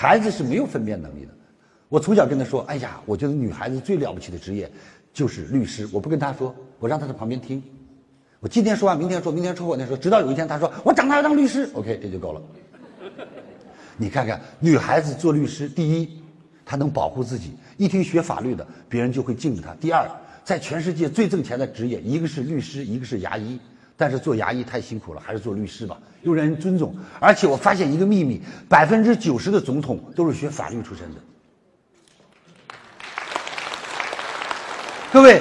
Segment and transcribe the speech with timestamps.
[0.00, 1.32] 孩子是没有分辨能力的。
[1.90, 4.72] 我从小跟他说：“哎呀，我觉得女孩子最了不起的职业
[5.12, 7.62] 就是律师。”我不跟他说，我让他在旁边听。
[8.38, 11.68] 我今天说完，明天说，明天说后天说，直到有一天他说：“我长大要当律师。
[11.74, 12.40] ”OK，这就够了。
[13.98, 16.08] 你看看，女孩子做律师，第一，
[16.64, 17.52] 她能保护自己。
[17.76, 19.74] 一听学法律的，别人就会敬她。
[19.74, 20.08] 第二，
[20.42, 23.60] 在全世界最挣钱的职业，一个是律师，一个是牙医。
[24.00, 26.96] 但是做牙医太辛苦了，还是做律师吧，又让人尊重。
[27.18, 31.20] 而且我发现一个秘密：百分之九十的总统都是学法律出身的。
[35.12, 35.38] 各位，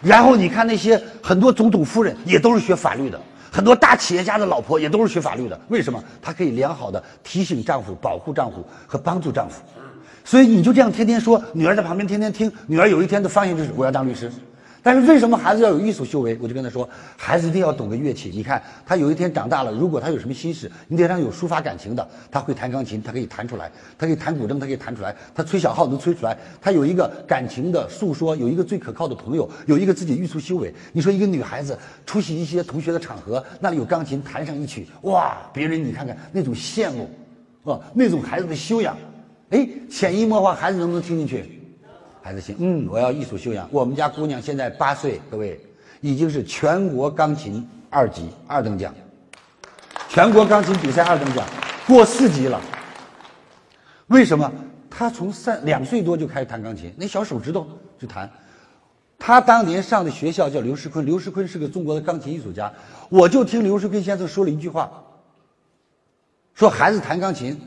[0.00, 5.60] 然后你看那些很多总统夫人也都是学法律的，很多大企业家的老婆也都是学法律的。
[5.66, 6.00] 为什么？
[6.22, 9.60] 她可以良好的提醒丈夫、保护丈夫和帮助丈夫。
[10.24, 14.30] 所以你就这样天天说，女儿在旁边天天听，女儿有一天的方向就是我要当律师。
[14.88, 16.34] 但是为什么孩子要有艺术修为？
[16.40, 18.30] 我就跟他说，孩子一定要懂个乐器。
[18.32, 23.66] 你看他有一天长大了，如果他有什么心事，你得让有抒发感情的，他会弹钢琴，他可以弹出来；
[23.98, 26.34] 他可以弹古筝，他可以弹出来；他吹小号能吹出来。
[26.58, 30.72] 他有一个感情的诉说，有一个最可靠的朋友，有一个自己艺术修为。
[30.94, 38.96] 你说一个女孩子出席一些同学的场合，那里有钢琴，弹上一曲，哇，别人你看看那种羡慕，啊，那种孩子的修养，
[39.50, 41.57] 哎，潜移默化，孩子能不能听进去？
[42.22, 43.68] 孩子行，嗯，我要艺术修养。
[43.70, 45.60] 我们家姑娘现在八岁，各位
[46.00, 48.94] 已经是全国钢琴二级二等奖，
[50.08, 51.46] 全国钢琴比赛二等奖，
[51.86, 52.60] 过四级了。
[54.08, 54.50] 为什么？
[54.90, 57.66] 她从三两岁多就开始弹钢琴，那小手指头
[57.98, 58.28] 就弹。
[59.18, 62.72] 她当年上的学校叫刘世坤，刘世坤是个中国的钢琴艺术家。
[63.08, 64.90] 我就听刘世坤先生说了一句话，
[66.54, 67.60] 说孩子弹钢琴，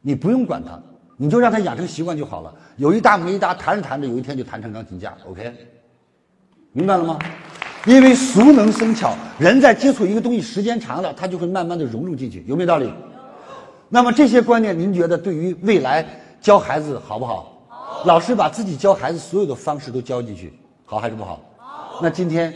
[0.00, 0.80] 你不用管他。
[1.16, 2.54] 你就让他养成习惯就好了。
[2.76, 5.16] 有一搭没一搭，弹着弹着，有一天就弹成钢琴家。
[5.26, 5.52] OK，
[6.72, 7.18] 明白了吗？
[7.86, 12.92] 因为熟能生巧，人在接触一个东西时间长了，他就会慢慢的融入进去，有没有道理？
[13.88, 16.04] 那么这些观念，您觉得对于未来
[16.40, 18.02] 教孩子好不好？
[18.04, 20.52] 老师把自己教孩子所有的方式都教进去，
[20.84, 21.24] 好还是不？
[21.24, 21.40] 好。
[22.02, 22.52] 那今天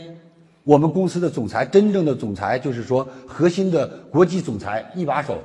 [0.63, 5.39] 我们公司的总裁，真正的总裁，就是说核心的国际总裁一把手，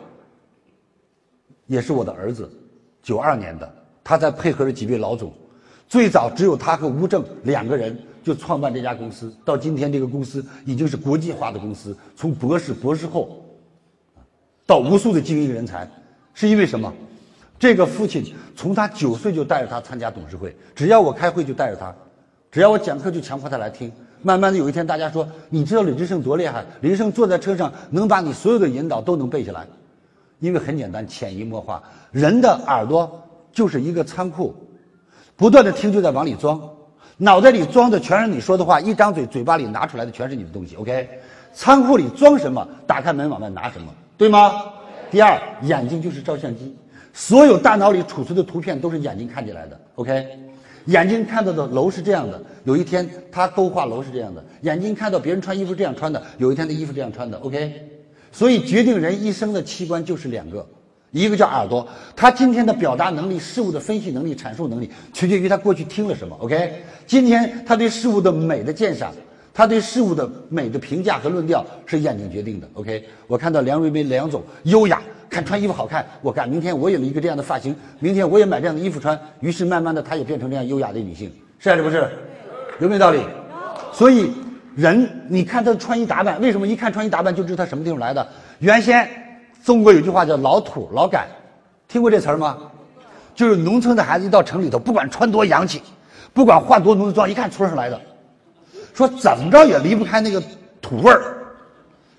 [1.66, 2.50] 也是我的儿子。
[3.06, 3.72] 九二年的，
[4.02, 5.32] 他在配合着几位老总，
[5.86, 13.40] 最早只有他和吴正两个人就创办这家公司，到今天这个公司已经是国际化的公司，从博士、博士后，
[14.66, 15.88] 到无数的精英人才，
[16.34, 16.92] 是因为什么？
[17.60, 21.94] 这个父亲从他九岁就带着他参加董事会，只要我开会就带着他，
[22.50, 23.88] 只要我讲课就强迫他来听。
[24.20, 26.66] 慢慢的有一天，大家说，你知道李志胜多厉害？
[26.80, 29.64] 李志胜坐在车上能把你所有的引导都能背下来。
[30.38, 31.82] 因为很简单，潜移默化，
[32.12, 34.54] 人的耳朵就是一个仓库，
[35.34, 36.60] 不断的听就在往里装，
[37.16, 40.76] 脑袋里装的全是你说的话，一张嘴嘴巴里拿出来的全是你的东西。
[40.76, 41.08] OK，
[41.54, 44.64] 仓库里装什么，打开门往外拿什么，对吗？
[45.10, 46.76] 第二，眼睛就是照相机，
[47.14, 49.80] 所有大脑里储存的图片都是眼睛看进来的。
[49.94, 50.38] OK，
[50.84, 57.38] 眼睛看到的楼是这样的，有一天他勾画楼是这样的，眼睛看到别人穿衣服这样穿的，有一天的衣服这样穿的。
[57.38, 57.95] OK。
[58.36, 60.64] 所以，决定人一生的器官就是两个，
[61.10, 66.36] 一个叫耳朵，他今天的表达能力、事物的分析能力、阐述能力，取决于他过去听了什么。
[66.40, 69.10] OK，今天他对事物的美的鉴赏，
[69.54, 72.68] 他对事物的美的评价和论调是眼睛决定的。
[72.74, 82.06] OK，我看到梁瑞梅梁总优雅，看穿衣服好看，我干，明天我有一个这样的发型，明天我也买这样的衣服穿，于是慢慢的，她也变成这样优雅的女性，是还是不是？
[82.80, 83.20] 有没有道理？
[83.94, 84.30] 所以。
[84.76, 88.24] 人，你看他的穿衣打扮，为什么一看穿衣打扮就知道他什么地方来的？
[88.58, 89.08] 原先
[89.64, 91.26] 中国有句话叫“老土老感”，
[91.88, 92.58] 听过这词儿吗？
[93.34, 95.82] 就是农村的孩子一到城里头，不管穿多洋气，
[96.34, 97.98] 不管化多浓的妆，一看村上来的，
[98.92, 100.42] 说怎么着也离不开那个
[100.82, 101.38] 土味儿。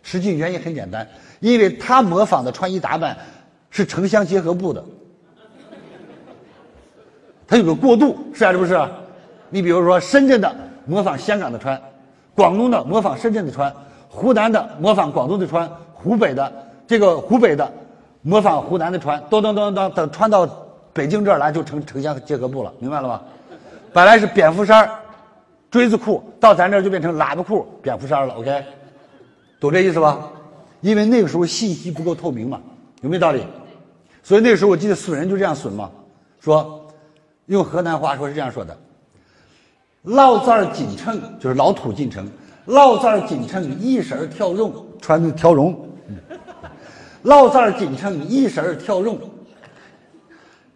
[0.01, 1.07] 实际原因很简单，
[1.39, 3.16] 因为他模仿的穿衣打扮
[3.69, 4.84] 是城乡结合部的，
[7.47, 8.79] 他有个过渡，是还是不是？
[9.51, 10.56] 你比如说深圳的
[10.88, 11.79] 模仿香港的穿。
[12.38, 13.74] 广东的模仿深圳的穿，
[14.08, 16.53] 湖南的模仿广东的穿，湖北的
[16.86, 17.68] 这个湖北的
[18.22, 20.48] 模仿湖南的穿，咚咚咚咚，等穿到
[20.94, 23.22] 北京这儿来就成城乡结合部了，明白了吗？
[23.92, 24.88] 本来是蝙蝠衫
[25.72, 28.36] 锥子裤，到咱这儿就变成喇叭裤、蝙蝠衫了。
[28.36, 28.63] OK，
[29.60, 30.19] 懂这意思吧？
[30.81, 32.62] 因为那个时候信息不够透明嘛，
[33.01, 33.44] 有没有道理？
[34.22, 35.89] 所以那个时候我记得损人就这样损嘛，
[36.39, 36.86] 说
[37.48, 38.78] 用河南话说是这样说的。
[40.07, 42.25] 老子儿进城就是老土进城，
[42.65, 45.86] 老子儿进城一身条绒，穿的条绒。
[47.24, 49.19] 老子儿进城一身条绒，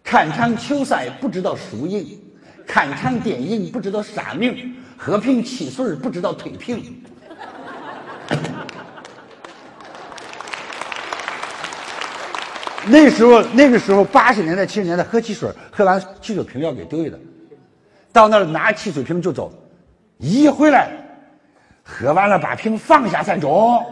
[0.04, 2.19] 看场球赛不知道输赢，
[2.68, 7.01] 看场电影不知道啥名，喝瓶汽水不知道退瓶。
[12.86, 17.18] 那时候那个时候八十年代七十年代喝汽水，喝完汽水瓶要给丢的，
[18.12, 19.52] 到那儿拿汽水瓶就走，
[20.18, 20.92] 一回来，
[21.84, 23.84] 喝完了把瓶放下再走。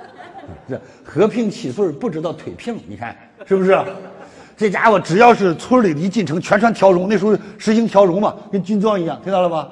[0.68, 3.78] 这和平七岁不知道推平，你看是不是？
[4.56, 7.08] 这家伙只要是村里一进城，全穿条绒。
[7.08, 9.68] 那时候实行条绒嘛，跟军装一样，听到了吗？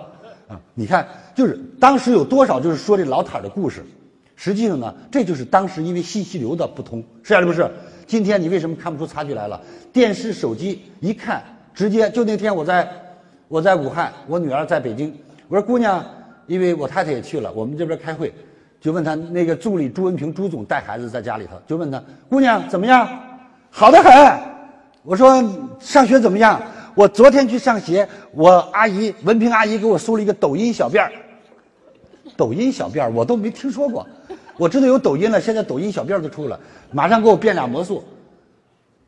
[0.48, 3.84] 啊，你看，就是当时有多少就是说这老坦的故事。
[4.36, 7.70] 实际上呢，这就是当时因为信息流的不通，是啊是不是？
[8.06, 9.58] 今天你为什么看不出差距来了？
[9.92, 11.42] 电视、手机一看，
[11.72, 12.86] 直接就那天我在
[13.48, 15.14] 我在武汉，我女儿在北京，
[15.48, 16.04] 我说姑娘，
[16.46, 18.32] 因为我太太也去了，我们这边开会，
[18.80, 23.08] 就问她那个助理朱文平朱总带孩子在家里头，就问她姑娘怎么样？
[23.70, 24.12] 好的很。
[25.02, 25.42] 我说
[25.78, 26.60] 上学怎么样？
[26.94, 31.12] 我昨天去上学，我阿姨文平阿姨给我梳了一个抖音小辫儿。
[32.36, 34.06] 抖音小辫儿我都没听说过，
[34.56, 36.58] 我知道有抖音了，现在抖音小辫儿都出了，
[36.90, 38.02] 马上给我变俩魔术。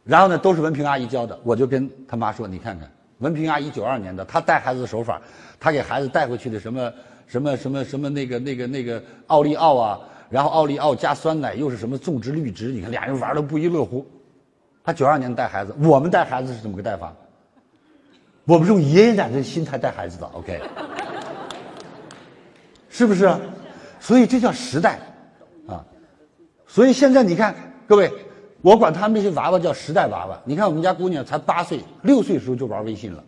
[0.05, 2.89] 然后呢，都是文平阿姨教的，我就跟他妈说：“你看看，
[3.19, 5.21] 文平阿姨九二年的，她带孩子的手法，
[5.59, 6.93] 她给孩子带回去的什么
[7.27, 14.07] 什么什么什么那个那个那个奥利奥啊，然后奥利奥加酸奶又是什么种植绿植，你看俩人玩的不亦乐乎。”
[14.85, 17.13] 他九二年带孩子，我们带孩子是怎么个带法？
[18.45, 20.61] 我们用爷爷奶奶的心态带孩子的，OK？
[22.89, 23.35] 是不是？
[23.99, 25.01] 所以这叫时代
[25.67, 25.85] 啊！
[26.69, 27.53] 所以现在你看，
[27.89, 28.09] 各位，
[28.63, 30.41] 我管他们这些娃娃叫时代娃娃。
[30.45, 33.25] 你看我们家姑娘才八岁，六岁时候就玩微信了，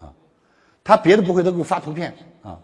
[0.00, 0.12] 啊，
[0.82, 2.58] 她别的不会，都给我发图片啊，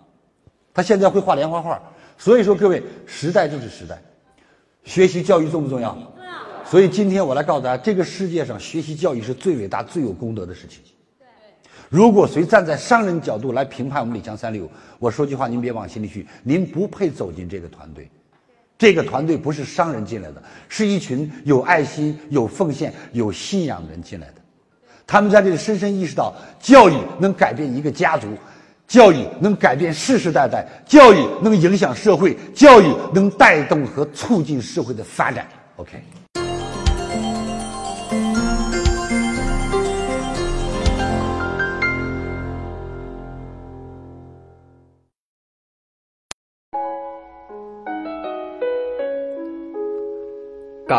[0.74, 1.80] 她现在会画连环画。
[2.18, 4.00] 所以说，各位，时代就是时代，
[4.84, 5.96] 学习教育重不重要？
[6.64, 10.82] 所以今天我来告诉大家，这个世界上学习教育是最伟大、最有功德的事情。
[11.18, 11.26] 对
[11.88, 18.08] 如果谁站在商人角度来评判我们李强三六，我说句话您别往心里去，您不配走进这个团队。
[18.80, 24.34] 这个团队不是商人进来的，是一群有爱心、有奉献、有信仰的人进来的。
[25.06, 28.26] 他们在这里深深意识到，教育能改变一个家族，
[28.88, 35.46] 教育能改变世世代代，教育能影响社会，教育能带动和促进社会的发展。
[35.76, 36.02] OK。